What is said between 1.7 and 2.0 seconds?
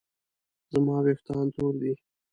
دي